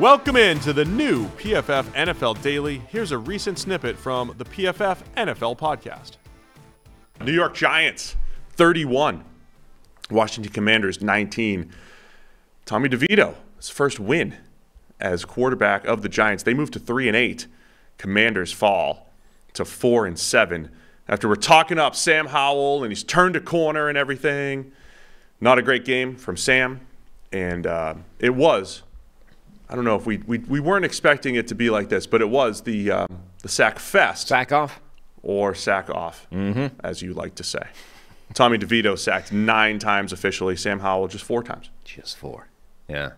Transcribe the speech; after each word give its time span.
Welcome 0.00 0.36
into 0.36 0.72
the 0.72 0.86
new 0.86 1.26
PFF 1.32 1.84
NFL 1.92 2.40
Daily. 2.40 2.80
Here's 2.88 3.12
a 3.12 3.18
recent 3.18 3.58
snippet 3.58 3.98
from 3.98 4.34
the 4.38 4.46
PFF 4.46 4.96
NFL 5.14 5.58
podcast. 5.58 6.12
New 7.22 7.32
York 7.32 7.54
Giants 7.54 8.16
31, 8.52 9.22
Washington 10.10 10.50
Commanders 10.54 11.02
19. 11.02 11.70
Tommy 12.64 12.88
DeVito, 12.88 13.34
his 13.58 13.68
first 13.68 14.00
win 14.00 14.38
as 14.98 15.26
quarterback 15.26 15.84
of 15.84 16.00
the 16.00 16.08
Giants. 16.08 16.44
They 16.44 16.54
move 16.54 16.70
to 16.70 16.78
3 16.78 17.08
and 17.08 17.16
8. 17.16 17.46
Commanders 17.98 18.52
fall 18.52 19.12
to 19.52 19.66
4 19.66 20.06
and 20.06 20.18
7 20.18 20.70
after 21.10 21.28
we're 21.28 21.34
talking 21.34 21.78
up 21.78 21.94
Sam 21.94 22.28
Howell 22.28 22.84
and 22.84 22.90
he's 22.90 23.04
turned 23.04 23.36
a 23.36 23.40
corner 23.40 23.90
and 23.90 23.98
everything. 23.98 24.72
Not 25.42 25.58
a 25.58 25.62
great 25.62 25.84
game 25.84 26.16
from 26.16 26.38
Sam, 26.38 26.80
and 27.32 27.66
uh, 27.66 27.96
it 28.18 28.34
was 28.34 28.82
I 29.70 29.76
don't 29.76 29.84
know 29.84 29.94
if 29.96 30.04
we, 30.04 30.18
we 30.26 30.38
we 30.38 30.60
weren't 30.60 30.84
expecting 30.84 31.36
it 31.36 31.46
to 31.48 31.54
be 31.54 31.70
like 31.70 31.88
this, 31.88 32.06
but 32.06 32.20
it 32.20 32.28
was 32.28 32.62
the 32.62 32.90
um, 32.90 33.06
the 33.42 33.48
sack 33.48 33.78
fest 33.78 34.28
Sack 34.28 34.50
off. 34.52 34.80
or 35.22 35.54
sack 35.54 35.88
off, 35.88 36.26
as 36.82 37.00
you 37.02 37.14
like 37.14 37.36
to 37.36 37.44
say. 37.44 37.62
Tommy 38.34 38.58
DeVito 38.58 38.98
sacked 38.98 39.32
nine 39.32 39.78
times 39.78 40.12
officially. 40.12 40.56
Sam 40.56 40.80
Howell 40.80 41.08
just 41.08 41.24
four 41.24 41.42
times. 41.42 41.70
Just 41.84 42.16
four. 42.16 42.48
Yeah. 42.88 43.12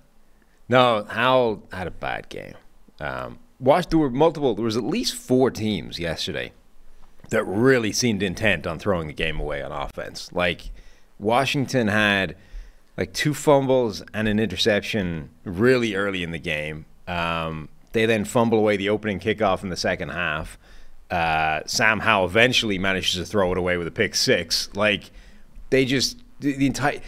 No, 0.69 1.05
Howell 1.09 1.63
had 1.73 1.87
a 1.87 1.91
bad 1.91 2.29
game. 2.29 2.55
Um, 3.01 3.39
watched 3.59 3.91
there 3.91 3.99
were 3.99 4.11
multiple. 4.11 4.55
There 4.55 4.65
was 4.65 4.77
at 4.77 4.85
least 4.85 5.15
four 5.15 5.51
teams 5.51 5.99
yesterday 5.99 6.53
that 7.31 7.45
really 7.45 7.93
seemed 7.93 8.23
intent 8.23 8.67
on 8.67 8.79
throwing 8.79 9.07
the 9.07 9.13
game 9.15 9.41
away 9.41 9.63
on 9.63 9.73
offense. 9.73 10.31
Like 10.33 10.71
Washington 11.19 11.89
had 11.89 12.37
like 12.97 13.13
two 13.13 13.35
fumbles 13.35 14.03
and 14.13 14.29
an 14.29 14.39
interception 14.39 15.31
really 15.45 15.95
early 15.95 16.23
in 16.23 16.31
the 16.31 16.39
game. 16.39 16.85
Um, 17.09 17.69
they 17.93 18.07
then 18.07 18.25
fumble 18.25 18.59
away 18.59 18.77
the 18.77 18.89
opening 18.89 19.21
kickoff 19.21 19.63
in 19.63 19.69
the 19.69 19.77
second 19.77 20.11
half. 20.11 20.59
Uh, 21.11 21.61
Sam 21.67 22.01
Howell 22.01 22.27
eventually 22.27 22.79
manages 22.79 23.15
to 23.15 23.25
throw 23.25 23.53
it 23.53 23.59
away 23.59 23.77
with 23.77 23.87
a 23.87 23.91
pick 23.91 24.15
six. 24.15 24.69
Like 24.75 25.11
they 25.71 25.85
just 25.85 26.19
the, 26.41 26.55
the 26.55 26.67
entire. 26.67 27.01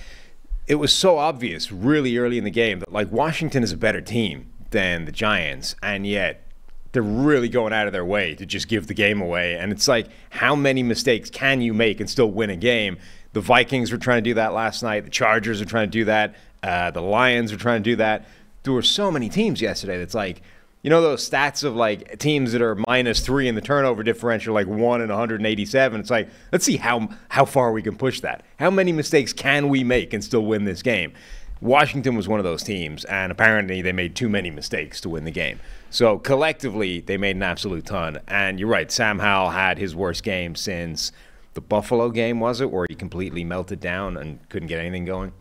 It 0.66 0.76
was 0.76 0.92
so 0.92 1.18
obvious 1.18 1.70
really 1.70 2.16
early 2.16 2.38
in 2.38 2.44
the 2.44 2.50
game 2.50 2.78
that 2.80 2.92
like 2.92 3.10
Washington 3.12 3.62
is 3.62 3.72
a 3.72 3.76
better 3.76 4.00
team 4.00 4.50
than 4.70 5.04
the 5.04 5.12
Giants, 5.12 5.74
and 5.82 6.06
yet 6.06 6.44
they're 6.92 7.02
really 7.02 7.48
going 7.48 7.72
out 7.72 7.86
of 7.86 7.92
their 7.92 8.04
way 8.04 8.34
to 8.36 8.46
just 8.46 8.68
give 8.68 8.86
the 8.86 8.94
game 8.94 9.20
away. 9.20 9.56
And 9.56 9.72
it's 9.72 9.88
like, 9.88 10.06
how 10.30 10.54
many 10.54 10.82
mistakes 10.82 11.28
can 11.28 11.60
you 11.60 11.74
make 11.74 11.98
and 11.98 12.08
still 12.08 12.30
win 12.30 12.50
a 12.50 12.56
game? 12.56 12.98
The 13.34 13.40
Vikings 13.40 13.90
were 13.90 13.98
trying 13.98 14.22
to 14.22 14.30
do 14.30 14.34
that 14.34 14.54
last 14.54 14.82
night. 14.82 15.04
The 15.04 15.10
Chargers 15.10 15.60
are 15.60 15.64
trying 15.64 15.88
to 15.88 15.92
do 15.92 16.04
that. 16.06 16.36
Uh, 16.62 16.90
the 16.92 17.02
Lions 17.02 17.52
are 17.52 17.56
trying 17.56 17.82
to 17.82 17.90
do 17.90 17.96
that. 17.96 18.26
There 18.62 18.72
were 18.72 18.82
so 18.82 19.10
many 19.10 19.28
teams 19.28 19.60
yesterday 19.60 19.98
that's 19.98 20.14
like, 20.14 20.40
you 20.82 20.90
know, 20.90 21.02
those 21.02 21.28
stats 21.28 21.64
of 21.64 21.74
like 21.74 22.18
teams 22.20 22.52
that 22.52 22.62
are 22.62 22.76
minus 22.86 23.20
three 23.20 23.48
in 23.48 23.56
the 23.56 23.60
turnover 23.60 24.04
differential, 24.04 24.54
like 24.54 24.68
one 24.68 25.02
in 25.02 25.08
187. 25.08 26.00
It's 26.00 26.10
like, 26.10 26.28
let's 26.52 26.64
see 26.64 26.76
how 26.76 27.08
how 27.28 27.44
far 27.44 27.72
we 27.72 27.82
can 27.82 27.96
push 27.96 28.20
that. 28.20 28.44
How 28.58 28.70
many 28.70 28.92
mistakes 28.92 29.32
can 29.32 29.68
we 29.68 29.82
make 29.82 30.12
and 30.12 30.22
still 30.22 30.44
win 30.44 30.64
this 30.64 30.80
game? 30.82 31.12
Washington 31.60 32.14
was 32.14 32.28
one 32.28 32.38
of 32.38 32.44
those 32.44 32.62
teams, 32.62 33.04
and 33.06 33.32
apparently 33.32 33.80
they 33.82 33.92
made 33.92 34.14
too 34.14 34.28
many 34.28 34.50
mistakes 34.50 35.00
to 35.00 35.08
win 35.08 35.24
the 35.24 35.30
game. 35.30 35.58
So 35.90 36.18
collectively, 36.18 37.00
they 37.00 37.16
made 37.16 37.36
an 37.36 37.42
absolute 37.42 37.86
ton. 37.86 38.20
And 38.28 38.60
you're 38.60 38.68
right, 38.68 38.92
Sam 38.92 39.18
Howell 39.18 39.50
had 39.50 39.78
his 39.78 39.94
worst 39.94 40.22
game 40.22 40.54
since 40.54 41.10
the 41.54 41.60
Buffalo 41.60 42.10
game, 42.10 42.40
was 42.40 42.60
it, 42.60 42.70
where 42.70 42.86
he 42.88 42.94
completely 42.94 43.44
melted 43.44 43.80
down 43.80 44.16
and 44.16 44.46
couldn't 44.48 44.68
get 44.68 44.78
anything 44.80 45.04
going? 45.04 45.32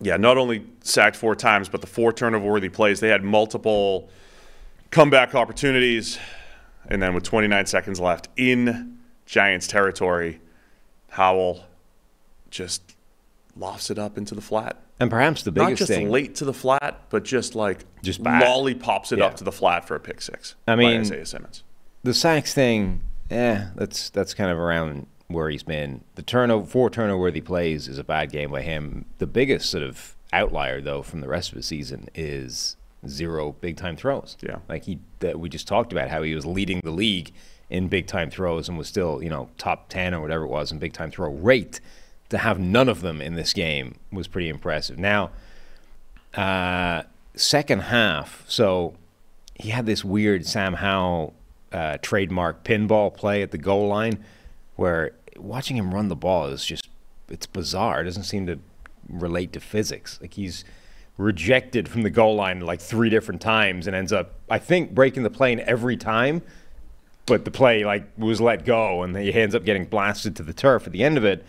Yeah, 0.00 0.16
not 0.16 0.36
only 0.38 0.66
sacked 0.80 1.16
four 1.16 1.34
times, 1.36 1.68
but 1.68 1.80
the 1.80 1.86
four 1.86 2.12
turnover 2.12 2.44
worthy 2.46 2.68
plays. 2.68 3.00
They 3.00 3.08
had 3.08 3.22
multiple 3.22 4.08
comeback 4.90 5.34
opportunities. 5.34 6.18
And 6.88 7.02
then 7.02 7.14
with 7.14 7.22
29 7.24 7.64
seconds 7.66 8.00
left 8.00 8.28
in 8.36 8.98
Giants 9.26 9.66
territory, 9.66 10.40
Howell 11.10 11.64
just 12.50 12.82
lofts 13.56 13.90
it 13.90 13.98
up 13.98 14.18
into 14.18 14.34
the 14.34 14.40
flat. 14.42 14.76
And 15.00 15.10
perhaps 15.10 15.42
the 15.42 15.52
biggest 15.52 15.66
thing. 15.66 15.72
Not 15.72 15.78
just 15.78 15.88
thing, 15.90 16.10
late 16.10 16.34
to 16.36 16.44
the 16.44 16.52
flat, 16.52 17.00
but 17.10 17.24
just 17.24 17.54
like 17.54 17.84
Just 18.02 18.22
bad. 18.22 18.42
lollipops 18.42 19.12
it 19.12 19.18
Yeah. 19.20 19.26
up 19.26 19.36
to 19.36 19.44
the 19.44 19.52
flat 19.52 19.86
for 19.86 19.94
a 19.94 20.00
pick 20.00 20.20
six. 20.20 20.54
I 20.68 20.72
by 20.72 20.76
mean- 20.76 21.00
Isaiah 21.00 21.26
Simmons. 21.26 21.62
the 22.02 22.12
sacks 22.14 22.52
thing, 22.52 23.00
eh, 23.30 23.66
that's 23.74 24.10
that's 24.10 24.34
kind 24.34 24.50
of 24.50 24.58
around 24.58 25.06
where 25.28 25.48
he's 25.48 25.62
been. 25.62 26.02
The 26.14 26.22
turnover, 26.22 26.66
four 26.66 26.90
turnover 26.90 27.20
worthy 27.20 27.40
plays 27.40 27.88
is 27.88 27.98
a 27.98 28.04
bad 28.04 28.30
game 28.30 28.50
by 28.50 28.62
him. 28.62 29.06
The 29.18 29.26
biggest 29.26 29.70
sort 29.70 29.82
of 29.82 30.16
outlier 30.32 30.80
though 30.80 31.02
from 31.02 31.20
the 31.20 31.28
rest 31.28 31.50
of 31.50 31.56
the 31.56 31.62
season 31.62 32.08
is 32.14 32.76
zero 33.06 33.52
big 33.60 33.76
time 33.76 33.96
throws. 33.96 34.36
Yeah. 34.40 34.58
like 34.68 34.84
he 34.84 34.98
that 35.20 35.38
we 35.38 35.48
just 35.48 35.68
talked 35.68 35.92
about 35.92 36.08
how 36.08 36.22
he 36.22 36.34
was 36.34 36.46
leading 36.46 36.80
the 36.80 36.90
league 36.90 37.32
in 37.70 37.88
big 37.88 38.06
time 38.06 38.30
throws 38.30 38.68
and 38.68 38.76
was 38.76 38.88
still 38.88 39.22
you 39.22 39.30
know 39.30 39.48
top 39.58 39.88
ten 39.88 40.14
or 40.14 40.20
whatever 40.20 40.44
it 40.44 40.48
was 40.48 40.72
in 40.72 40.78
big 40.78 40.92
time 40.92 41.10
throw 41.10 41.30
rate. 41.30 41.80
To 42.30 42.38
have 42.38 42.58
none 42.58 42.88
of 42.88 43.02
them 43.02 43.20
in 43.20 43.34
this 43.34 43.52
game 43.52 43.96
was 44.10 44.26
pretty 44.26 44.48
impressive. 44.48 44.98
Now, 44.98 45.30
uh, 46.32 47.02
second 47.36 47.80
half, 47.80 48.44
so 48.48 48.94
he 49.54 49.68
had 49.68 49.86
this 49.86 50.04
weird 50.04 50.46
Sam 50.46 50.74
Howell 50.74 51.34
uh, 51.70 51.98
trademark 52.00 52.64
pinball 52.64 53.14
play 53.14 53.42
at 53.42 53.50
the 53.50 53.58
goal 53.58 53.88
line 53.88 54.24
where 54.76 55.12
watching 55.36 55.76
him 55.76 55.94
run 55.94 56.08
the 56.08 56.16
ball 56.16 56.46
is 56.46 56.64
just 56.64 56.88
it's 57.28 57.46
bizarre. 57.46 58.00
It 58.00 58.04
doesn't 58.04 58.24
seem 58.24 58.46
to 58.46 58.58
relate 59.08 59.52
to 59.54 59.60
physics. 59.60 60.18
Like 60.20 60.34
he's 60.34 60.64
rejected 61.16 61.88
from 61.88 62.02
the 62.02 62.10
goal 62.10 62.34
line 62.34 62.60
like 62.60 62.80
three 62.80 63.08
different 63.08 63.40
times 63.40 63.86
and 63.86 63.94
ends 63.94 64.12
up 64.12 64.34
I 64.50 64.58
think 64.58 64.94
breaking 64.94 65.22
the 65.22 65.30
plane 65.30 65.60
every 65.60 65.96
time, 65.96 66.42
but 67.26 67.44
the 67.44 67.50
play 67.50 67.84
like 67.84 68.06
was 68.18 68.40
let 68.40 68.64
go 68.64 69.02
and 69.02 69.16
he 69.16 69.32
ends 69.32 69.54
up 69.54 69.64
getting 69.64 69.84
blasted 69.84 70.36
to 70.36 70.42
the 70.42 70.52
turf 70.52 70.86
at 70.86 70.92
the 70.92 71.04
end 71.04 71.16
of 71.16 71.24
it 71.24 71.44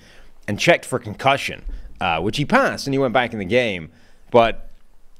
and 0.47 0.59
checked 0.59 0.85
for 0.85 0.99
concussion, 0.99 1.63
uh, 1.99 2.21
which 2.21 2.37
he 2.37 2.45
passed 2.45 2.87
and 2.87 2.93
he 2.93 2.99
went 2.99 3.13
back 3.13 3.33
in 3.33 3.39
the 3.39 3.45
game. 3.45 3.91
But 4.31 4.69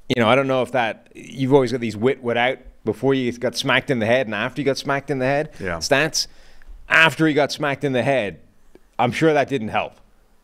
you 0.09 0.21
know, 0.21 0.29
I 0.29 0.35
don't 0.35 0.47
know 0.47 0.61
if 0.61 0.71
that 0.73 1.09
you've 1.15 1.53
always 1.53 1.71
got 1.71 1.81
these 1.81 1.97
wit 1.97 2.21
wit 2.21 2.37
out 2.37 2.59
before 2.83 3.15
you 3.15 3.31
got 3.33 3.55
smacked 3.55 3.89
in 3.89 3.97
the 3.97 4.05
head 4.05 4.27
and 4.27 4.35
after 4.35 4.61
you 4.61 4.65
got 4.65 4.77
smacked 4.77 5.09
in 5.09 5.17
the 5.17 5.25
head. 5.25 5.51
Yeah. 5.59 5.77
Stats 5.77 6.27
after 6.89 7.27
he 7.27 7.33
got 7.33 7.51
smacked 7.51 7.83
in 7.83 7.93
the 7.93 8.03
head, 8.03 8.39
I'm 8.97 9.11
sure 9.11 9.33
that 9.33 9.47
didn't 9.47 9.69
help. 9.69 9.93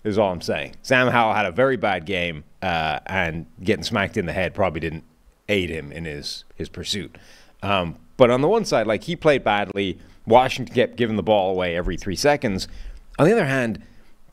Is 0.03 0.17
all 0.17 0.31
I'm 0.31 0.41
saying. 0.41 0.75
Sam 0.81 1.09
Howell 1.09 1.35
had 1.35 1.45
a 1.45 1.51
very 1.51 1.77
bad 1.77 2.05
game, 2.05 2.43
uh, 2.63 2.99
and 3.05 3.45
getting 3.63 3.83
smacked 3.83 4.17
in 4.17 4.25
the 4.25 4.33
head 4.33 4.55
probably 4.55 4.79
didn't 4.79 5.03
aid 5.47 5.69
him 5.69 5.91
in 5.91 6.05
his 6.05 6.43
his 6.55 6.69
pursuit. 6.69 7.17
Um, 7.61 7.97
but 8.17 8.31
on 8.31 8.41
the 8.41 8.47
one 8.47 8.65
side, 8.65 8.87
like 8.87 9.03
he 9.03 9.15
played 9.15 9.43
badly. 9.43 9.99
Washington 10.25 10.73
kept 10.73 10.95
giving 10.95 11.15
the 11.15 11.23
ball 11.23 11.51
away 11.51 11.75
every 11.75 11.97
three 11.97 12.15
seconds. 12.15 12.67
On 13.19 13.25
the 13.25 13.31
other 13.31 13.45
hand, 13.45 13.83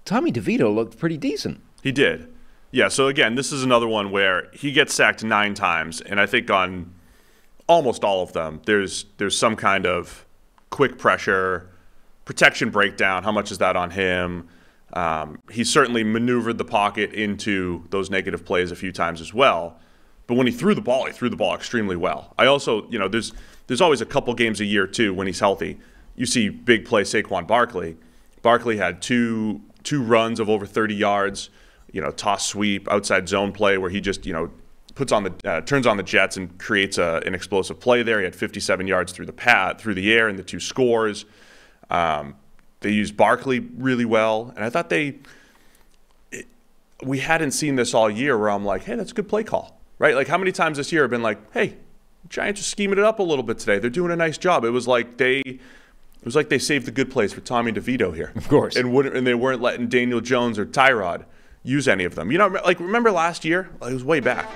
Tommy 0.05 0.33
DeVito 0.33 0.75
looked 0.75 0.99
pretty 0.99 1.17
decent. 1.17 1.61
He 1.83 1.93
did. 1.93 2.29
Yeah, 2.71 2.89
so 2.89 3.09
again, 3.09 3.35
this 3.35 3.53
is 3.53 3.63
another 3.63 3.89
one 3.89 4.11
where 4.11 4.49
he 4.53 4.73
gets 4.73 4.95
sacked 4.95 5.25
nine 5.25 5.55
times, 5.55 6.01
and 6.03 6.21
I 6.21 6.27
think 6.27 6.51
on 6.51 6.93
almost 7.67 8.05
all 8.05 8.23
of 8.23 8.33
them, 8.33 8.61
there's 8.67 9.07
there's 9.17 9.37
some 9.37 9.57
kind 9.57 9.87
of 9.87 10.27
quick 10.71 10.99
pressure, 10.99 11.71
protection 12.29 12.69
breakdown. 12.69 13.25
How 13.25 13.33
much 13.33 13.51
is 13.51 13.57
that 13.57 13.75
on 13.75 13.91
him? 13.91 14.49
Um, 14.93 15.41
he 15.51 15.65
certainly 15.65 16.05
maneuvered 16.05 16.59
the 16.59 16.65
pocket 16.65 17.15
into 17.15 17.85
those 17.89 18.11
negative 18.11 18.45
plays 18.45 18.71
a 18.71 18.77
few 18.77 18.93
times 18.93 19.23
as 19.23 19.33
well. 19.33 19.81
But 20.27 20.35
when 20.35 20.47
he 20.47 20.53
threw 20.53 20.75
the 20.75 20.83
ball, 20.83 21.07
he 21.07 21.13
threw 21.13 21.31
the 21.31 21.37
ball 21.37 21.55
extremely 21.55 21.97
well. 21.97 22.35
I 22.37 22.45
also, 22.45 22.87
you 22.91 22.99
know, 22.99 23.09
there's 23.09 23.33
there's 23.67 23.81
always 23.81 24.03
a 24.03 24.07
couple 24.07 24.35
games 24.35 24.61
a 24.61 24.67
year 24.67 24.87
too 24.87 25.15
when 25.15 25.27
he's 25.27 25.41
healthy. 25.41 25.79
You 26.17 26.27
see 26.27 26.51
big 26.51 26.85
play 26.85 27.03
Saquon 27.03 27.47
Barkley. 27.47 27.97
Barkley 28.43 28.77
had 28.77 29.01
two 29.01 29.63
two 29.83 30.03
runs 30.03 30.39
of 30.39 30.51
over 30.51 30.67
30 30.67 30.95
yards, 30.95 31.49
you 31.93 32.03
know, 32.03 32.11
toss 32.11 32.47
sweep, 32.47 32.91
outside 32.91 33.27
zone 33.27 33.53
play 33.53 33.79
where 33.79 33.89
he 33.89 34.03
just, 34.03 34.27
you 34.27 34.35
know, 34.35 34.51
puts 34.95 35.13
on 35.13 35.23
the 35.23 35.35
uh, 35.51 35.63
turns 35.63 35.87
on 35.87 35.97
the 35.97 36.03
Jets 36.03 36.37
and 36.37 36.59
creates 36.59 36.99
a, 36.99 37.23
an 37.25 37.35
explosive 37.35 37.81
play 37.81 38.03
there. 38.03 38.19
He 38.19 38.25
had 38.25 38.37
57 38.37 38.87
yards 38.87 39.13
through 39.13 39.25
the 39.25 39.33
pad, 39.33 39.79
through 39.79 39.95
the 39.95 40.13
air, 40.13 40.29
and 40.29 40.39
the 40.39 40.43
two 40.43 40.61
scores. 40.61 41.25
Um, 41.91 42.37
they 42.81 42.91
used 42.91 43.17
Barkley 43.17 43.61
really 43.61 44.05
well, 44.05 44.53
and 44.55 44.65
I 44.65 44.71
thought 44.71 44.89
they. 44.89 45.17
It, 46.31 46.47
we 47.03 47.19
hadn't 47.19 47.53
seen 47.53 47.77
this 47.77 47.95
all 47.95 48.11
year 48.11 48.39
where 48.39 48.51
I'm 48.51 48.65
like, 48.65 48.85
hey, 48.85 48.95
that's 48.95 49.11
a 49.11 49.15
good 49.15 49.29
play 49.29 49.45
call, 49.45 49.81
right? 49.99 50.15
Like 50.15 50.29
how 50.29 50.39
many 50.39 50.53
times 50.53 50.77
this 50.77 50.93
year 50.93 51.03
have 51.03 51.11
been 51.11 51.23
like, 51.23 51.39
hey, 51.53 51.77
Giants 52.29 52.61
are 52.61 52.65
scheming 52.65 52.99
it 52.99 53.05
up 53.05 53.19
a 53.19 53.23
little 53.23 53.43
bit 53.43 53.59
today. 53.59 53.79
They're 53.79 53.91
doing 53.91 54.13
a 54.13 54.17
nice 54.17 54.39
job. 54.39 54.65
It 54.65 54.71
was 54.71 54.87
like 54.87 55.17
they. 55.17 55.39
It 55.41 56.25
was 56.25 56.35
like 56.35 56.49
they 56.49 56.59
saved 56.59 56.85
the 56.87 56.91
good 56.91 57.11
plays 57.13 57.33
for 57.33 57.41
Tommy 57.41 57.73
DeVito 57.73 58.15
here, 58.15 58.33
of 58.35 58.49
course, 58.49 58.75
and 58.75 58.93
wouldn't, 58.93 59.17
and 59.17 59.25
they 59.25 59.35
weren't 59.35 59.63
letting 59.63 59.89
Daniel 59.89 60.21
Jones 60.21 60.59
or 60.59 60.67
Tyrod 60.67 61.25
use 61.63 61.87
any 61.87 62.05
of 62.05 62.17
them. 62.17 62.33
You 62.33 62.39
know, 62.39 62.49
like 62.49 62.81
remember 62.81 63.13
last 63.13 63.45
year? 63.45 63.71
It 63.81 63.93
was 63.93 64.03
way 64.03 64.19
back. 64.19 64.51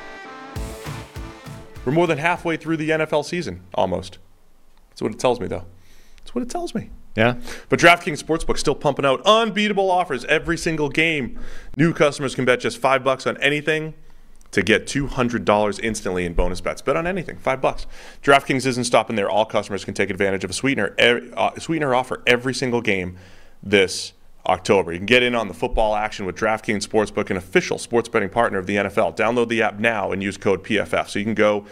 We're 1.85 1.93
more 1.93 2.06
than 2.06 2.19
halfway 2.19 2.56
through 2.56 2.76
the 2.76 2.90
NFL 2.90 3.25
season, 3.25 3.62
almost. 3.75 4.19
That's 4.90 5.02
what 5.02 5.12
it 5.12 5.19
tells 5.19 5.40
me, 5.40 5.49
though. 5.49 5.64
That's 6.23 6.35
what 6.35 6.43
it 6.43 6.51
tells 6.51 6.75
me. 6.75 6.91
Yeah. 7.17 7.37
But 7.69 7.79
DraftKings 7.79 8.23
Sportsbook 8.23 8.59
still 8.59 8.75
pumping 8.75 9.05
out 9.05 9.21
unbeatable 9.27 9.91
offers 9.91 10.25
every 10.27 10.57
single 10.57 10.89
game. 10.89 11.39
New 11.77 11.93
customers 11.93 12.35
can 12.35 12.45
bet 12.45 12.61
just 12.61 12.79
five 12.79 13.05
bucks 13.05 13.27
on 13.27 13.37
anything 13.39 13.95
to 14.53 14.63
get 14.63 14.87
$200 14.87 15.81
instantly 15.83 16.25
in 16.25 16.35
bonus 16.35 16.61
bets. 16.61 16.83
Bet 16.83 16.97
on 16.97 17.07
anything, 17.07 17.39
five 17.39 17.61
bucks. 17.61 17.87
DraftKings 18.23 18.67
isn't 18.67 18.85
stopping 18.85 19.17
there. 19.17 19.29
All 19.29 19.45
customers 19.45 19.85
can 19.85 19.95
take 19.95 20.11
advantage 20.11 20.45
of 20.45 20.51
a 20.51 20.53
sweetener, 20.53 20.95
uh, 21.37 21.59
sweetener 21.59 21.95
offer 21.95 22.23
every 22.27 22.55
single 22.55 22.81
game 22.83 23.17
this 23.63 24.13
October. 24.47 24.93
You 24.93 24.99
can 24.99 25.07
get 25.07 25.23
in 25.23 25.35
on 25.35 25.49
the 25.49 25.55
football 25.55 25.95
action 25.95 26.27
with 26.27 26.37
DraftKings 26.37 26.87
Sportsbook, 26.87 27.31
an 27.31 27.37
official 27.37 27.79
sports 27.79 28.09
betting 28.09 28.29
partner 28.29 28.59
of 28.59 28.67
the 28.67 28.77
NFL. 28.77 29.17
Download 29.17 29.49
the 29.49 29.63
app 29.63 29.79
now 29.79 30.13
and 30.13 30.23
use 30.23 30.37
code 30.37 30.65
PFF. 30.65 31.09
So 31.09 31.19
you 31.19 31.25
can 31.25 31.35
go 31.35 31.65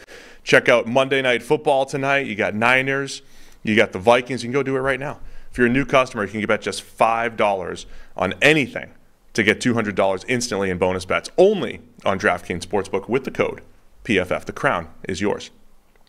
check 0.42 0.68
out 0.68 0.86
Monday 0.86 1.20
Night 1.20 1.42
Football 1.42 1.84
tonight. 1.84 2.26
You 2.26 2.34
got 2.34 2.54
Niners, 2.54 3.22
you 3.62 3.76
got 3.76 3.92
the 3.92 3.98
Vikings. 3.98 4.42
You 4.42 4.48
can 4.48 4.52
go 4.52 4.62
do 4.62 4.76
it 4.76 4.80
right 4.80 5.00
now. 5.00 5.20
If 5.50 5.58
you're 5.58 5.66
a 5.66 5.70
new 5.70 5.84
customer, 5.84 6.24
you 6.24 6.30
can 6.30 6.44
bet 6.46 6.62
just 6.62 6.84
$5 6.84 7.86
on 8.16 8.34
anything 8.40 8.90
to 9.32 9.42
get 9.42 9.60
$200 9.60 10.24
instantly 10.28 10.70
in 10.70 10.78
bonus 10.78 11.04
bets 11.04 11.30
only 11.36 11.80
on 12.04 12.18
DraftKings 12.18 12.66
Sportsbook 12.66 13.08
with 13.08 13.24
the 13.24 13.30
code 13.30 13.62
PFF. 14.04 14.44
The 14.44 14.52
crown 14.52 14.88
is 15.08 15.20
yours. 15.20 15.50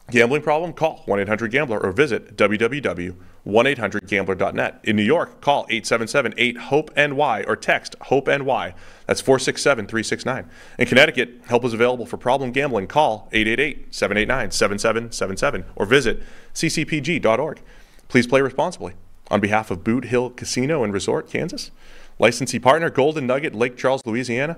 Gambling 0.10 0.42
problem? 0.42 0.74
Call 0.74 1.04
1 1.06 1.20
800 1.22 1.52
Gambler 1.52 1.80
or 1.80 1.92
visit 1.92 2.36
www.1800Gambler.net. 2.36 4.80
In 4.84 4.96
New 4.96 5.04
York, 5.04 5.42
call 5.42 5.66
877 5.70 6.34
8 6.38 6.58
HOPE 6.58 6.98
NY 6.98 7.44
or 7.48 7.56
text 7.56 7.96
HOPE 8.02 8.28
NY. 8.28 8.74
That's 9.08 9.22
467 9.22 9.88
369. 9.88 10.50
In 10.80 10.86
Connecticut, 10.86 11.42
help 11.46 11.64
is 11.64 11.74
available 11.74 12.06
for 12.06 12.18
problem 12.18 12.52
gambling. 12.52 12.88
Call 12.88 13.30
888 13.32 13.96
789 13.96 14.52
7777 14.52 15.64
or 15.76 15.86
visit 15.86 16.22
ccpg.org. 16.54 17.62
Please 18.10 18.28
play 18.28 18.42
responsibly. 18.42 18.96
On 19.30 19.40
behalf 19.40 19.72
of 19.72 19.86
Boot 19.86 20.04
Hill 20.06 20.32
Casino 20.32 20.84
and 20.84 20.94
Resort, 20.94 21.30
Kansas, 21.30 21.72
licensee 22.20 22.60
partner 22.60 22.90
Golden 22.90 23.26
Nugget, 23.26 23.56
Lake 23.56 23.78
Charles, 23.78 24.06
Louisiana. 24.06 24.58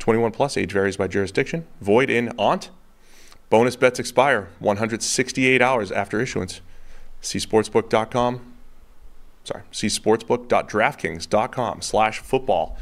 21 0.00 0.32
plus 0.32 0.56
age 0.56 0.72
varies 0.72 0.96
by 0.96 1.06
jurisdiction. 1.06 1.64
Void 1.80 2.10
in 2.10 2.32
Ont. 2.36 2.70
Bonus 3.54 3.76
bets 3.76 4.00
expire 4.00 4.48
168 4.58 5.62
hours 5.62 5.92
after 5.92 6.20
issuance. 6.20 6.60
See 7.20 7.38
sportsbook.com. 7.38 8.40
Sorry, 9.44 9.62
see 9.70 9.86
sportsbook.draftkings.com 9.86 11.80
slash 11.80 12.18
football. 12.18 12.76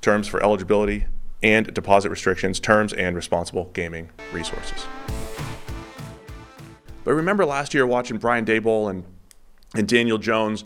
Terms 0.00 0.28
for 0.28 0.40
eligibility 0.40 1.06
and 1.42 1.74
deposit 1.74 2.10
restrictions, 2.10 2.60
terms 2.60 2.92
and 2.92 3.16
responsible 3.16 3.70
gaming 3.72 4.10
resources. 4.32 4.86
But 7.02 7.14
remember 7.14 7.44
last 7.44 7.74
year 7.74 7.84
watching 7.84 8.18
Brian 8.18 8.44
Daboll 8.44 8.90
and, 8.90 9.02
and 9.74 9.88
Daniel 9.88 10.18
Jones, 10.18 10.62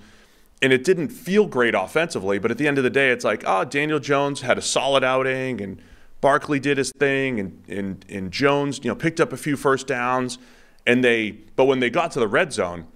and 0.61 0.71
it 0.71 0.85
didn't 0.85 1.09
feel 1.09 1.47
great 1.47 1.75
offensively, 1.75 2.39
but 2.39 2.51
at 2.51 2.59
the 2.59 2.69
end 2.69 2.77
of 2.77 2.85
the 2.85 2.91
day, 2.91 3.09
it's 3.09 3.25
like, 3.25 3.43
oh, 3.47 3.65
Daniel 3.65 4.01
Jones 4.01 4.43
had 4.43 4.59
a 4.59 4.63
solid 4.63 5.03
outing 5.03 5.63
and– 5.63 5.81
Barkley 6.21 6.59
did 6.59 6.79
his 6.79 6.93
thing, 6.99 7.39
and, 7.39 7.63
and, 7.69 8.05
and 8.09 8.33
Jones, 8.33 8.81
you 8.83 8.91
know, 8.91 8.95
picked 8.95 9.21
up 9.21 9.33
a 9.33 9.37
few 9.37 9.57
first 9.57 9.87
downs. 9.87 10.39
And 10.87 11.03
they, 11.03 11.33
but 11.57 11.65
when 11.65 11.81
they 11.81 11.91
got 11.91 12.13
to 12.13 12.21
the 12.21 12.29
red 12.29 12.53
zone, 12.53 12.87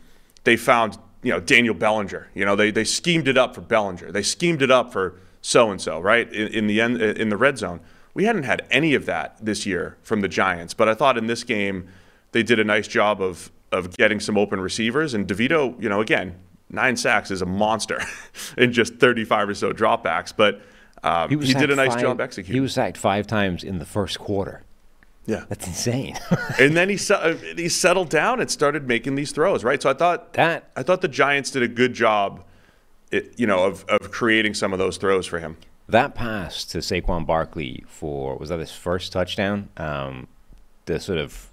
they 0.44 0.56
found, 0.56 0.98
you 1.22 1.32
know, 1.32 1.40
Daniel 1.40 1.74
Bellinger. 1.74 2.28
You 2.34 2.44
know, 2.44 2.56
they, 2.56 2.70
they 2.70 2.84
schemed 2.84 3.28
it 3.28 3.36
up 3.36 3.54
for 3.54 3.60
Bellinger. 3.60 4.12
They 4.12 4.22
schemed 4.22 4.62
it 4.62 4.70
up 4.70 4.92
for 4.92 5.18
so 5.42 5.70
and 5.70 5.80
so, 5.80 6.00
right? 6.00 6.32
In, 6.32 6.48
in 6.48 6.66
the 6.66 6.80
end, 6.80 7.00
in 7.00 7.28
the 7.28 7.36
red 7.36 7.58
zone. 7.58 7.80
We 8.14 8.24
hadn't 8.24 8.42
had 8.44 8.66
any 8.70 8.94
of 8.94 9.06
that 9.06 9.36
this 9.44 9.66
year 9.66 9.96
from 10.02 10.20
the 10.20 10.28
Giants, 10.28 10.74
but 10.74 10.88
I 10.88 10.94
thought 10.94 11.16
in 11.16 11.26
this 11.26 11.44
game 11.44 11.88
they 12.32 12.42
did 12.42 12.58
a 12.58 12.64
nice 12.64 12.88
job 12.88 13.22
of 13.22 13.50
of 13.72 13.96
getting 13.96 14.20
some 14.20 14.36
open 14.36 14.60
receivers. 14.60 15.14
And 15.14 15.26
DeVito, 15.26 15.80
you 15.80 15.88
know, 15.88 16.00
again, 16.00 16.36
nine 16.68 16.96
sacks 16.96 17.30
is 17.30 17.42
a 17.42 17.46
monster 17.46 18.02
in 18.58 18.72
just 18.72 18.96
35 18.96 19.50
or 19.50 19.54
so 19.54 19.72
dropbacks, 19.72 20.32
but 20.36 20.60
um, 21.02 21.30
he, 21.30 21.46
he 21.46 21.54
did 21.54 21.70
a 21.70 21.76
nice 21.76 21.92
five, 21.92 22.00
job 22.00 22.20
executing. 22.20 22.54
He 22.54 22.60
was 22.60 22.74
sacked 22.74 22.96
five 22.96 23.26
times 23.26 23.64
in 23.64 23.78
the 23.78 23.86
first 23.86 24.18
quarter. 24.18 24.62
Yeah, 25.26 25.44
that's 25.48 25.66
insane. 25.66 26.18
and 26.58 26.76
then 26.76 26.88
he 26.88 26.98
he 27.56 27.68
settled 27.68 28.08
down 28.08 28.40
and 28.40 28.50
started 28.50 28.86
making 28.86 29.14
these 29.14 29.32
throws. 29.32 29.64
Right, 29.64 29.80
so 29.80 29.90
I 29.90 29.94
thought 29.94 30.32
that 30.34 30.70
I 30.76 30.82
thought 30.82 31.00
the 31.00 31.08
Giants 31.08 31.50
did 31.50 31.62
a 31.62 31.68
good 31.68 31.94
job, 31.94 32.44
it, 33.10 33.32
you 33.38 33.46
know, 33.46 33.64
of 33.64 33.84
of 33.88 34.10
creating 34.10 34.54
some 34.54 34.72
of 34.72 34.78
those 34.78 34.96
throws 34.96 35.26
for 35.26 35.38
him. 35.38 35.56
That 35.88 36.14
pass 36.14 36.64
to 36.66 36.78
Saquon 36.78 37.26
Barkley 37.26 37.84
for 37.86 38.36
was 38.36 38.48
that 38.48 38.60
his 38.60 38.72
first 38.72 39.12
touchdown? 39.12 39.68
Um, 39.76 40.28
the 40.86 40.98
sort 41.00 41.18
of 41.18 41.50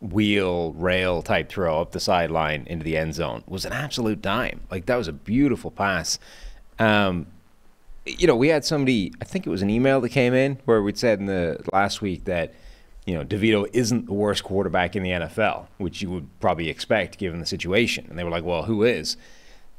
wheel 0.00 0.72
rail 0.72 1.22
type 1.22 1.50
throw 1.50 1.80
up 1.80 1.92
the 1.92 2.00
sideline 2.00 2.64
into 2.66 2.84
the 2.84 2.96
end 2.96 3.14
zone 3.14 3.44
was 3.46 3.64
an 3.64 3.72
absolute 3.72 4.22
dime. 4.22 4.60
Like 4.70 4.86
that 4.86 4.96
was 4.96 5.08
a 5.08 5.12
beautiful 5.12 5.70
pass. 5.70 6.18
Um, 6.78 7.26
you 8.18 8.26
know, 8.26 8.36
we 8.36 8.48
had 8.48 8.64
somebody, 8.64 9.12
I 9.20 9.24
think 9.24 9.46
it 9.46 9.50
was 9.50 9.62
an 9.62 9.70
email 9.70 10.00
that 10.00 10.10
came 10.10 10.34
in 10.34 10.58
where 10.64 10.82
we'd 10.82 10.98
said 10.98 11.18
in 11.18 11.26
the 11.26 11.62
last 11.72 12.00
week 12.00 12.24
that, 12.24 12.54
you 13.06 13.14
know, 13.14 13.24
DeVito 13.24 13.68
isn't 13.72 14.06
the 14.06 14.12
worst 14.12 14.44
quarterback 14.44 14.96
in 14.96 15.02
the 15.02 15.10
NFL, 15.10 15.66
which 15.78 16.02
you 16.02 16.10
would 16.10 16.28
probably 16.40 16.68
expect 16.68 17.18
given 17.18 17.40
the 17.40 17.46
situation. 17.46 18.06
And 18.08 18.18
they 18.18 18.24
were 18.24 18.30
like, 18.30 18.44
well, 18.44 18.64
who 18.64 18.82
is? 18.84 19.16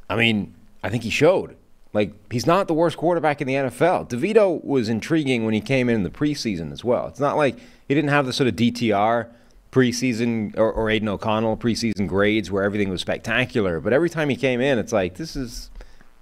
I 0.10 0.16
mean, 0.16 0.54
I 0.84 0.90
think 0.90 1.04
he 1.04 1.10
showed. 1.10 1.56
Like, 1.94 2.14
he's 2.32 2.46
not 2.46 2.68
the 2.68 2.74
worst 2.74 2.98
quarterback 2.98 3.42
in 3.42 3.48
the 3.48 3.56
NFL. 3.56 4.10
DeVito 4.10 4.64
was 4.64 4.88
intriguing 4.88 5.44
when 5.44 5.54
he 5.54 5.62
came 5.62 5.90
in 5.90 5.96
in 5.96 6.04
the 6.04 6.10
preseason 6.10 6.72
as 6.72 6.84
well. 6.84 7.08
It's 7.08 7.20
not 7.20 7.36
like 7.38 7.58
he 7.88 7.96
didn't 7.96 8.10
have 8.10 8.26
the 8.26 8.34
sort 8.34 8.48
of 8.48 8.56
DTR 8.56 9.28
preseason 9.72 10.58
or, 10.58 10.72
or 10.72 10.90
Aidan 10.90 11.10
O'Connell 11.10 11.58
preseason 11.58 12.08
grades 12.08 12.52
where 12.52 12.64
everything 12.64 12.90
was 12.90 13.02
spectacular. 13.02 13.80
But 13.80 13.94
every 13.94 14.10
time 14.10 14.30
he 14.30 14.36
came 14.36 14.62
in, 14.62 14.78
it's 14.78 14.94
like, 14.94 15.16
this 15.16 15.36
is 15.36 15.71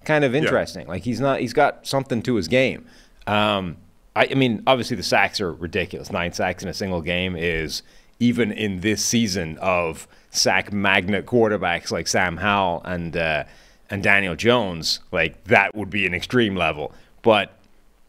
kind 0.09 0.25
of 0.25 0.33
interesting. 0.33 0.87
Yeah. 0.87 0.93
Like 0.93 1.03
he's 1.03 1.19
not 1.19 1.39
he's 1.39 1.53
got 1.53 1.85
something 1.85 2.21
to 2.23 2.35
his 2.35 2.47
game. 2.47 2.85
Um, 3.27 3.77
I, 4.15 4.27
I, 4.31 4.33
mean, 4.33 4.63
obviously 4.65 4.97
the 4.97 5.03
sacks 5.03 5.39
are 5.39 5.53
ridiculous. 5.53 6.11
Nine 6.11 6.33
sacks 6.33 6.63
in 6.63 6.69
a 6.69 6.73
single 6.73 7.01
game 7.01 7.35
is 7.37 7.83
even 8.19 8.51
in 8.51 8.81
this 8.81 9.05
season 9.05 9.57
of 9.59 10.07
sack 10.31 10.73
magnet 10.73 11.27
quarterbacks 11.27 11.91
like 11.91 12.07
Sam 12.07 12.37
Howell 12.37 12.81
and 12.85 13.15
uh, 13.15 13.43
and 13.91 14.01
Daniel 14.01 14.35
Jones, 14.35 14.99
like 15.11 15.43
that 15.45 15.75
would 15.75 15.91
be 15.91 16.07
an 16.07 16.15
extreme 16.15 16.55
level. 16.55 16.91
But 17.21 17.53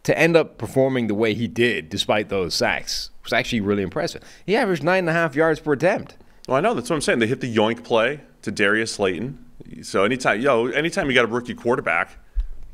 to 0.04 0.19
end 0.19 0.37
up 0.37 0.57
performing 0.57 1.07
the 1.07 1.14
way 1.14 1.35
he 1.35 1.47
did, 1.47 1.90
despite 1.90 2.30
those 2.30 2.54
sacks, 2.54 3.11
was 3.23 3.35
actually 3.35 3.61
really 3.61 3.83
impressive. 3.83 4.25
He 4.47 4.57
averaged 4.57 4.83
nine 4.83 5.00
and 5.00 5.11
a 5.11 5.12
half 5.12 5.35
yards 5.35 5.61
per 5.61 5.75
attempt. 5.75 6.16
Well, 6.49 6.57
I 6.57 6.61
know 6.61 6.73
that's 6.73 6.88
what 6.88 6.97
I'm 6.97 7.02
saying. 7.02 7.19
They 7.19 7.26
hit 7.26 7.42
the 7.42 7.54
yoink 7.54 7.85
play 7.85 8.21
to 8.40 8.50
Darius 8.50 8.95
Slayton 8.95 9.45
so 9.83 10.05
anytime, 10.05 10.40
yo, 10.40 10.67
anytime 10.69 11.09
you 11.09 11.14
got 11.14 11.25
a 11.25 11.29
rookie 11.29 11.55
quarterback, 11.55 12.19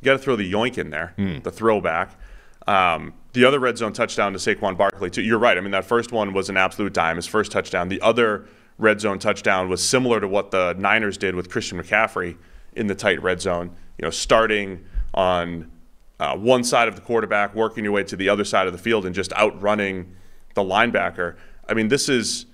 you 0.01 0.05
got 0.05 0.13
to 0.13 0.19
throw 0.19 0.37
the 0.37 0.51
yoink 0.51 0.79
in 0.79 0.91
there, 0.91 1.15
mm. 1.19 1.43
the 1.43 1.51
throwback. 1.51 2.19
Um, 2.67 3.15
the 3.33 3.45
other 3.45 3.61
red 3.61 3.79
zone 3.79 3.93
touchdown 3.93 4.33
to 4.33 4.39
Saquon 4.39 4.77
Barkley, 4.77 5.11
too. 5.11 5.23
You're 5.23 5.39
right. 5.39 5.57
I 5.57 5.61
mean, 5.61 5.71
that 5.71 5.85
first 5.85 6.13
one 6.13 6.33
was 6.33 6.49
an 6.49 6.57
absolute 6.57 6.93
dime, 6.93 7.17
his 7.17 7.27
first 7.27 7.53
touchdown. 7.53 7.89
The 7.89 8.01
other 8.01 8.47
red 8.79 9.01
zone 9.01 9.19
touchdown 9.19 9.69
was 9.69 9.87
similar 9.87 10.21
to 10.21 10.29
what 10.29 10.51
the 10.51 10.75
Niners 10.79 11.17
did 11.17 11.35
with 11.35 11.51
Christian 11.51 11.81
McCaffrey 11.81 12.37
in 12.73 12.87
the 12.87 12.95
tight 12.95 13.23
red 13.23 13.41
zone. 13.41 13.75
You 13.99 14.05
know, 14.05 14.11
starting 14.11 14.85
on 15.15 15.71
uh, 16.19 16.37
one 16.37 16.65
side 16.65 16.89
of 16.89 16.97
the 16.97 17.03
quarterback, 17.03 17.55
working 17.55 17.85
your 17.85 17.93
way 17.93 18.05
to 18.05 18.17
the 18.17 18.29
other 18.29 18.45
side 18.45 18.67
of 18.67 18.73
the 18.73 18.79
field, 18.79 19.07
and 19.07 19.15
just 19.15 19.33
outrunning 19.35 20.15
the 20.55 20.63
linebacker. 20.63 21.37
I 21.69 21.75
mean, 21.75 21.89
this 21.89 22.09
is 22.09 22.47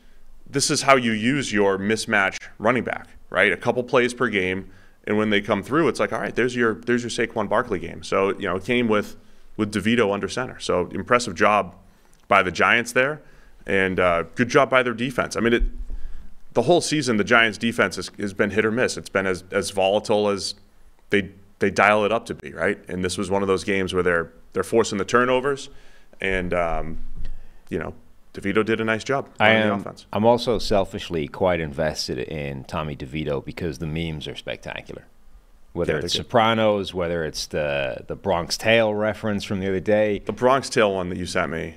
this 0.53 0.71
is 0.71 0.83
how 0.83 0.97
you 0.97 1.13
use 1.13 1.53
your 1.53 1.79
mismatch 1.79 2.39
running 2.59 2.85
back 2.85 3.09
right? 3.33 3.51
A 3.51 3.57
couple 3.57 3.83
plays 3.83 4.13
per 4.15 4.29
game, 4.29 4.71
And 5.05 5.19
when 5.19 5.31
they 5.31 5.41
come 5.41 5.65
through, 5.65 5.89
it's 5.89 5.99
like, 5.99 6.13
all 6.13 6.21
right, 6.21 6.35
there's 6.35 6.55
your 6.55 6.75
there's 6.75 7.03
your 7.03 7.11
Saquon 7.11 7.49
Barkley 7.49 7.81
game. 7.81 8.05
So 8.05 8.39
you 8.39 8.47
know, 8.47 8.55
it 8.55 8.65
came 8.65 8.87
with 8.87 9.17
with 9.57 9.75
Devito 9.75 10.15
under 10.15 10.29
center. 10.29 10.61
So 10.61 10.87
impressive 10.93 11.35
job 11.35 11.75
by 12.29 12.45
the 12.45 12.53
Giants 12.53 12.93
there, 12.93 13.21
and 13.67 13.99
uh, 13.99 14.25
good 14.37 14.49
job 14.49 14.71
by 14.71 14.85
their 14.85 14.95
defense. 14.95 15.35
I 15.35 15.41
mean, 15.41 15.55
it 15.55 15.63
the 16.53 16.63
whole 16.63 16.81
season 16.81 17.17
the 17.17 17.25
Giants 17.25 17.59
defense 17.59 17.97
has, 17.97 18.13
has 18.19 18.33
been 18.33 18.51
hit 18.51 18.65
or 18.65 18.71
miss. 18.71 18.97
It's 18.97 19.09
been 19.09 19.27
as, 19.27 19.43
as 19.51 19.71
volatile 19.71 20.29
as 20.29 20.55
they 21.11 21.31
they 21.59 21.71
dial 21.71 22.05
it 22.05 22.13
up 22.13 22.27
to 22.27 22.35
be, 22.35 22.53
right? 22.53 22.79
And 22.89 23.05
this 23.05 23.19
was 23.19 23.29
one 23.29 23.43
of 23.43 23.49
those 23.49 23.65
games 23.65 23.93
where 23.93 24.05
they're 24.05 24.31
they're 24.53 24.63
forcing 24.63 24.99
the 24.99 25.05
turnovers, 25.05 25.69
and 26.21 26.55
um, 26.55 26.99
you 27.71 27.81
know, 27.81 27.93
DeVito 28.35 28.65
did 28.65 28.81
a 28.81 28.85
nice 28.85 29.05
job 29.05 29.29
on 29.39 29.47
I 29.47 29.53
the 29.55 29.59
am. 29.67 29.81
offense. 29.81 30.07
I'm 30.13 30.25
also 30.25 30.59
selfishly 30.59 31.29
quite 31.29 31.61
invested 31.61 32.19
in 32.19 32.65
Tommy 32.65 32.97
DeVito 32.97 33.45
because 33.45 33.79
the 33.79 33.87
memes 33.87 34.27
are 34.27 34.37
spectacular. 34.37 35.05
Whether 35.75 35.95
Yeah, 35.99 36.05
it's. 36.05 36.15
Sopranos, 36.15 36.93
whether 36.95 37.25
it's 37.25 37.47
the 37.47 38.05
the 38.07 38.17
Bronx 38.17 38.57
Tale 38.57 38.95
reference 38.95 39.45
from 39.45 39.61
the 39.61 39.69
other 39.69 39.81
day, 39.81 40.21
The 40.21 40.33
Bronx 40.33 40.69
Tale 40.71 40.95
one 40.95 41.09
that 41.11 41.19
you 41.19 41.27
sent 41.27 41.51
me 41.53 41.75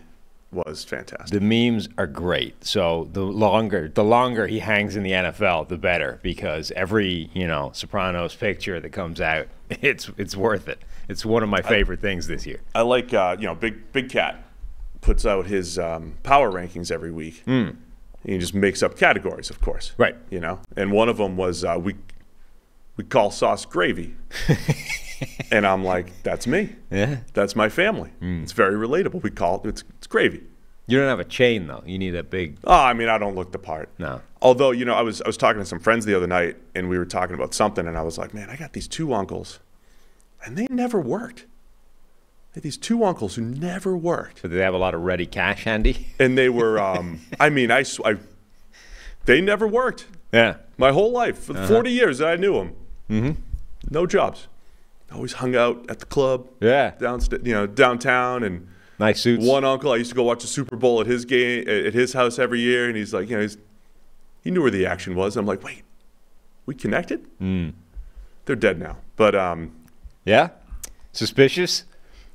was 0.52 0.86
fantastic. 0.86 1.38
the 1.38 1.42
memes 1.42 1.90
are 1.98 2.08
great. 2.08 2.64
So 2.64 3.10
the 3.12 3.24
longer 3.24 3.90
the 3.94 4.04
longer 4.04 4.48
he 4.48 4.60
hangs 4.60 4.96
in 4.96 5.04
the 5.04 5.12
NFL, 5.12 5.68
the 5.68 5.78
better 5.78 6.20
because 6.24 6.72
every 6.72 7.30
you 7.34 7.48
know 7.48 7.72
Sopranos 7.74 8.34
picture 8.36 8.80
that 8.80 8.90
comes 8.92 9.20
out, 9.20 9.48
it's 9.70 10.10
it's 10.18 10.36
worth 10.38 10.68
it. 10.70 10.82
It's 11.10 11.26
one 11.26 11.44
of 11.44 11.50
my 11.50 11.62
favorite 11.62 12.00
things 12.02 12.28
this 12.28 12.46
year. 12.46 12.62
I 12.74 12.82
like 12.82 13.14
uh, 13.14 13.36
you 13.40 13.46
know 13.46 13.56
Big 13.56 13.92
Big 13.92 14.10
Cat 14.10 14.42
puts 15.06 15.24
out 15.26 15.46
his 15.46 15.78
um, 15.78 16.16
power 16.24 16.52
rankings 16.52 16.90
every 16.92 17.12
week. 17.12 17.44
He 18.26 18.40
just 18.40 18.56
makes 18.56 18.82
up 18.82 18.98
categories, 18.98 19.52
of 19.52 19.62
course. 19.62 19.94
Right. 20.00 20.16
You 20.32 20.40
know, 20.40 20.60
and 20.76 20.92
one 20.92 21.10
of 21.10 21.18
them 21.18 21.38
was 21.38 21.64
uh, 21.64 21.78
we 21.80 21.96
we 22.98 23.04
call 23.04 23.30
sauce 23.30 23.66
gravy, 23.66 24.16
and 25.52 25.66
I'm 25.68 25.84
like, 25.84 26.24
that's 26.24 26.48
me. 26.48 26.76
Yeah. 26.90 27.18
That's 27.34 27.56
my 27.56 27.70
family. 27.70 28.12
It's 28.22 28.52
very 28.52 28.76
relatable. 28.76 29.22
We 29.22 29.30
call 29.30 29.62
it 29.64 29.68
it's, 29.70 29.84
it's 29.98 30.08
gravy. 30.08 30.42
You 30.88 30.98
don't 31.00 31.08
have 31.08 31.20
a 31.20 31.24
chain 31.26 31.68
though. 31.68 31.84
You 31.86 31.98
need 32.00 32.16
a 32.16 32.24
big 32.24 32.58
Oh, 32.64 32.74
I 32.74 32.94
mean, 32.94 33.10
I 33.10 33.18
don't 33.18 33.36
look 33.36 33.52
the 33.52 33.60
part. 33.60 33.90
no. 34.00 34.22
Although, 34.42 34.70
you 34.72 34.86
know, 34.86 34.94
I 34.94 35.02
was 35.02 35.22
I 35.24 35.28
was 35.28 35.38
talking 35.38 35.60
to 35.60 35.66
some 35.66 35.80
friends 35.80 36.06
the 36.06 36.16
other 36.16 36.28
night, 36.28 36.58
and 36.76 36.88
we 36.90 36.98
were 37.00 37.06
talking 37.06 37.34
about 37.36 37.54
something, 37.56 37.88
and 37.88 37.98
I 37.98 38.04
was 38.04 38.18
like, 38.20 38.32
man, 38.34 38.50
I 38.52 38.56
got 38.56 38.74
these 38.74 38.88
two 38.88 39.12
uncles, 39.14 39.60
and 40.46 40.56
they 40.58 40.68
never 40.70 41.00
worked. 41.00 41.46
I 42.56 42.60
had 42.60 42.64
these 42.64 42.78
two 42.78 43.04
uncles 43.04 43.36
who 43.36 43.42
never 43.42 43.98
worked. 43.98 44.40
So 44.42 44.48
do 44.48 44.56
they 44.56 44.62
have 44.64 44.74
a 44.74 44.78
lot 44.78 44.94
of 44.94 45.02
ready 45.02 45.26
cash 45.26 45.66
handy? 45.66 46.08
and 46.20 46.38
they 46.38 46.48
were 46.48 46.80
um, 46.80 47.20
i 47.40 47.50
mean 47.50 47.70
I, 47.70 47.84
I 48.06 48.16
they 49.26 49.42
never 49.42 49.68
worked 49.68 50.06
Yeah. 50.32 50.56
my 50.78 50.92
whole 50.94 51.12
life 51.12 51.38
for 51.40 51.54
Uh-huh. 51.58 51.68
40 51.68 51.92
years 51.92 52.18
that 52.20 52.28
i 52.30 52.36
knew 52.38 52.54
them 52.54 52.76
mm-hmm. 53.10 53.42
no 53.90 54.06
jobs 54.08 54.48
always 55.12 55.34
hung 55.34 55.56
out 55.56 55.86
at 55.90 56.00
the 56.00 56.06
club 56.06 56.48
Yeah. 56.62 56.92
downsta- 57.00 57.46
you 57.46 57.54
know 57.54 57.68
downtown 57.68 58.44
and 58.44 58.68
Nice 59.00 59.20
suits. 59.22 59.46
one 59.46 59.66
uncle 59.66 59.92
i 59.92 59.98
used 59.98 60.12
to 60.12 60.16
go 60.16 60.24
watch 60.24 60.42
the 60.42 60.48
super 60.48 60.78
bowl 60.78 61.02
at 61.02 61.08
his 61.08 61.26
game 61.26 61.68
at 61.68 61.94
his 61.94 62.14
house 62.14 62.40
every 62.40 62.62
year 62.62 62.88
and 62.88 62.96
he's 62.96 63.14
like 63.14 63.30
you 63.30 63.36
know 63.36 63.42
he's, 63.42 63.58
he 64.44 64.50
knew 64.52 64.62
where 64.62 64.72
the 64.72 64.86
action 64.86 65.14
was 65.16 65.36
i'm 65.36 65.46
like 65.46 65.62
wait 65.64 65.84
we 66.66 66.74
connected 66.74 67.26
Mm. 67.42 67.74
they're 68.46 68.56
dead 68.56 68.80
now 68.80 68.98
but 69.18 69.36
um, 69.36 69.72
Yeah. 70.24 70.50
Suspicious. 71.12 71.84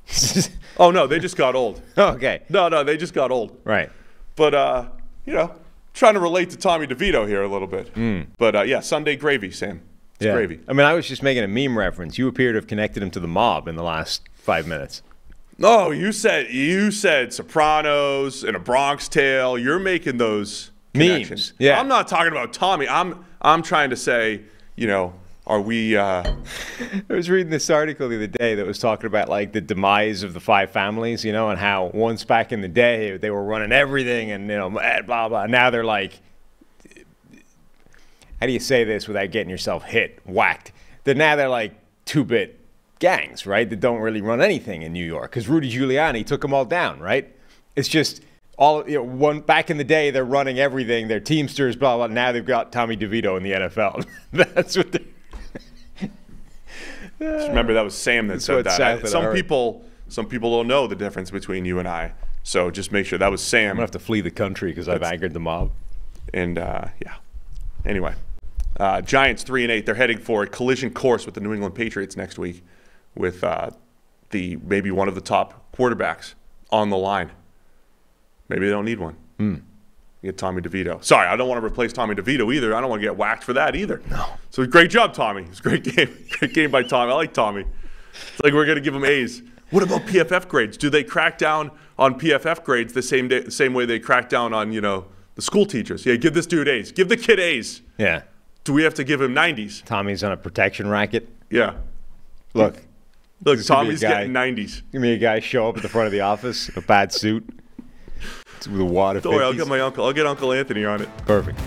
oh 0.77 0.91
no 0.91 1.07
they 1.07 1.19
just 1.19 1.37
got 1.37 1.55
old 1.55 1.81
okay. 1.97 2.41
no 2.49 2.67
no 2.69 2.83
they 2.83 2.97
just 2.97 3.13
got 3.13 3.31
old 3.31 3.57
Right. 3.63 3.89
But 4.35 4.53
uh, 4.53 4.85
you 5.25 5.33
know, 5.33 5.53
trying 5.93 6.13
to 6.15 6.19
relate 6.19 6.49
to 6.51 6.57
Tommy 6.57 6.87
DeVito 6.87 7.27
here 7.27 7.43
a 7.43 7.47
little 7.47 7.67
bit. 7.67 7.89
Hmm. 7.89 8.21
But 8.37 8.55
uh, 8.55 8.61
yeah, 8.61 8.79
Sunday 8.79 9.15
gravy, 9.15 9.51
Sam. 9.51 9.81
It's 10.15 10.25
yeah. 10.25 10.33
gravy. 10.33 10.59
I 10.67 10.73
mean, 10.73 10.85
I 10.85 10.93
was 10.93 11.07
just 11.07 11.21
making 11.21 11.43
a 11.43 11.47
meme 11.47 11.77
reference. 11.77 12.17
You 12.17 12.27
appear 12.27 12.51
to 12.53 12.57
have 12.57 12.67
connected 12.67 13.03
him 13.03 13.11
to 13.11 13.19
the 13.19 13.27
mob 13.27 13.67
in 13.67 13.75
the 13.75 13.83
last 13.83 14.23
five 14.33 14.67
minutes. 14.67 15.01
No, 15.57 15.91
you 15.91 16.11
said 16.11 16.51
you 16.51 16.91
said 16.91 17.33
Sopranos 17.33 18.43
and 18.43 18.55
a 18.55 18.59
Bronx 18.59 19.07
Tale. 19.07 19.57
You're 19.57 19.79
making 19.79 20.17
those 20.17 20.71
Memes, 20.93 21.53
yeah. 21.57 21.79
I'm 21.79 21.87
not 21.87 22.07
talking 22.09 22.31
about 22.31 22.51
Tommy. 22.51 22.87
I'm 22.87 23.25
I'm 23.41 23.61
trying 23.61 23.91
to 23.91 23.95
say, 23.95 24.41
you 24.75 24.87
know, 24.87 25.13
are 25.51 25.59
we? 25.59 25.97
Uh, 25.97 26.23
I 27.09 27.13
was 27.13 27.29
reading 27.29 27.49
this 27.49 27.69
article 27.69 28.07
the 28.07 28.15
other 28.15 28.27
day 28.27 28.55
that 28.55 28.65
was 28.65 28.79
talking 28.79 29.07
about 29.07 29.27
like 29.27 29.51
the 29.51 29.59
demise 29.59 30.23
of 30.23 30.33
the 30.33 30.39
five 30.39 30.71
families, 30.71 31.25
you 31.25 31.33
know, 31.33 31.49
and 31.49 31.59
how 31.59 31.91
once 31.93 32.23
back 32.23 32.53
in 32.53 32.61
the 32.61 32.69
day 32.69 33.17
they 33.17 33.29
were 33.29 33.43
running 33.43 33.73
everything 33.73 34.31
and 34.31 34.49
you 34.49 34.55
know 34.55 34.69
blah 34.69 35.27
blah. 35.27 35.47
Now 35.47 35.69
they're 35.69 35.83
like, 35.83 36.21
how 38.39 38.47
do 38.47 38.53
you 38.53 38.61
say 38.61 38.85
this 38.85 39.09
without 39.09 39.29
getting 39.31 39.49
yourself 39.49 39.83
hit, 39.83 40.21
whacked? 40.25 40.71
That 41.03 41.17
now 41.17 41.35
they're 41.35 41.49
like 41.49 41.73
two-bit 42.05 42.57
gangs, 42.99 43.45
right? 43.45 43.69
That 43.69 43.81
don't 43.81 43.99
really 43.99 44.21
run 44.21 44.41
anything 44.41 44.83
in 44.83 44.93
New 44.93 45.05
York 45.05 45.31
because 45.31 45.49
Rudy 45.49 45.69
Giuliani 45.69 46.25
took 46.25 46.39
them 46.39 46.53
all 46.53 46.63
down, 46.63 47.01
right? 47.01 47.29
It's 47.75 47.89
just 47.89 48.23
all 48.57 48.89
you 48.89 48.99
know. 48.99 49.03
One 49.03 49.41
back 49.41 49.69
in 49.69 49.75
the 49.75 49.83
day 49.83 50.11
they're 50.11 50.23
running 50.23 50.59
everything. 50.59 51.09
They're 51.09 51.19
teamsters, 51.19 51.75
blah 51.75 51.97
blah. 51.97 52.07
Now 52.07 52.31
they've 52.31 52.45
got 52.45 52.71
Tommy 52.71 52.95
DeVito 52.95 53.35
in 53.35 53.43
the 53.43 53.51
NFL. 53.51 54.05
That's 54.31 54.77
what 54.77 54.93
they're. 54.93 55.01
Just 57.21 57.47
remember 57.49 57.73
that 57.73 57.83
was 57.83 57.95
Sam 57.95 58.27
that 58.27 58.41
said 58.41 58.65
that. 58.65 58.77
Sam 58.77 58.99
I- 59.03 59.07
some 59.07 59.33
people 59.33 59.85
some 60.07 60.25
people 60.25 60.51
don't 60.57 60.67
know 60.67 60.87
the 60.87 60.95
difference 60.95 61.31
between 61.31 61.65
you 61.65 61.79
and 61.79 61.87
I. 61.87 62.13
So 62.43 62.71
just 62.71 62.91
make 62.91 63.05
sure 63.05 63.19
that 63.19 63.31
was 63.31 63.41
Sam. 63.41 63.71
I'm 63.71 63.75
gonna 63.75 63.83
have 63.83 63.91
to 63.91 63.99
flee 63.99 64.21
the 64.21 64.31
country 64.31 64.71
because 64.71 64.89
I've 64.89 65.03
angered 65.03 65.33
the 65.33 65.39
mob. 65.39 65.71
And 66.33 66.57
uh, 66.57 66.85
yeah. 67.03 67.15
Anyway, 67.85 68.13
uh, 68.79 69.01
Giants 69.01 69.43
three 69.43 69.63
and 69.63 69.71
eight. 69.71 69.85
They're 69.85 69.95
heading 69.95 70.17
for 70.17 70.43
a 70.43 70.47
collision 70.47 70.91
course 70.91 71.25
with 71.25 71.35
the 71.35 71.41
New 71.41 71.53
England 71.53 71.75
Patriots 71.75 72.17
next 72.17 72.37
week, 72.39 72.63
with 73.15 73.43
uh, 73.43 73.69
the 74.31 74.57
maybe 74.63 74.91
one 74.91 75.07
of 75.07 75.15
the 75.15 75.21
top 75.21 75.71
quarterbacks 75.75 76.33
on 76.71 76.89
the 76.89 76.97
line. 76.97 77.31
Maybe 78.49 78.65
they 78.65 78.71
don't 78.71 78.85
need 78.85 78.99
one. 78.99 79.15
Hmm. 80.21 80.27
Get 80.27 80.37
Tommy 80.37 80.61
DeVito. 80.61 81.03
Sorry, 81.03 81.27
I 81.27 81.35
don't 81.35 81.49
want 81.49 81.61
to 81.61 81.65
replace 81.65 81.93
Tommy 81.93 82.15
DeVito 82.15 82.53
either. 82.53 82.75
I 82.75 82.81
don't 82.81 82.89
want 82.89 83.01
to 83.01 83.07
get 83.07 83.17
whacked 83.17 83.43
for 83.43 83.53
that 83.53 83.75
either. 83.75 84.01
No. 84.09 84.25
So 84.51 84.65
great 84.65 84.89
job, 84.91 85.13
Tommy. 85.13 85.43
It's 85.43 85.59
a 85.59 85.63
great 85.63 85.83
game. 85.95 86.15
Great 86.39 86.53
game 86.53 86.71
by 86.71 86.83
Tommy. 86.83 87.11
I 87.11 87.15
like 87.15 87.33
Tommy. 87.33 87.65
It's 88.13 88.43
like 88.43 88.53
we're 88.53 88.65
gonna 88.65 88.81
give 88.81 88.93
him 88.95 89.05
A's. 89.05 89.41
What 89.71 89.83
about 89.83 90.01
PFF 90.01 90.47
grades? 90.49 90.77
Do 90.77 90.89
they 90.89 91.03
crack 91.03 91.37
down 91.37 91.71
on 91.97 92.19
PFF 92.19 92.63
grades 92.63 92.93
the 92.93 93.01
same 93.01 93.27
day, 93.29 93.39
the 93.41 93.51
same 93.51 93.73
way 93.73 93.85
they 93.85 93.99
crack 93.99 94.27
down 94.29 94.53
on 94.53 94.71
you 94.73 94.81
know 94.81 95.05
the 95.35 95.41
school 95.41 95.65
teachers? 95.65 96.05
Yeah, 96.05 96.15
give 96.15 96.33
this 96.33 96.45
dude 96.45 96.67
A's. 96.67 96.91
Give 96.91 97.07
the 97.09 97.17
kid 97.17 97.39
A's. 97.39 97.81
Yeah. 97.97 98.23
Do 98.63 98.73
we 98.73 98.83
have 98.83 98.93
to 98.95 99.03
give 99.03 99.19
him 99.21 99.33
90s? 99.33 99.83
Tommy's 99.85 100.23
on 100.23 100.31
a 100.33 100.37
protection 100.37 100.87
racket. 100.87 101.27
Yeah. 101.49 101.75
Look, 102.53 102.75
Look, 103.43 103.57
This 103.57 103.67
could 103.67 103.73
be 103.73 103.75
Tommy's 103.75 103.99
getting 104.01 104.33
90s. 104.33 104.83
give 104.91 105.01
me 105.01 105.13
a 105.13 105.17
guy 105.17 105.39
show 105.39 105.67
up 105.69 105.77
at 105.77 105.81
the 105.83 105.89
front 105.89 106.05
of 106.05 106.11
the 106.11 106.21
office, 106.21 106.69
a 106.75 106.81
bad 106.81 107.11
suit, 107.11 107.43
with 108.67 108.81
a 108.81 108.85
wad 108.85 109.15
of 109.17 109.23
Don't 109.23 109.33
worry, 109.35 109.43
I'll 109.45 109.53
50s. 109.53 109.57
get 109.57 109.67
my 109.67 109.79
uncle. 109.81 110.05
I'll 110.05 110.13
get 110.13 110.25
Uncle 110.27 110.51
Anthony 110.53 110.85
on 110.85 111.01
it. 111.01 111.09
Perfect. 111.25 111.59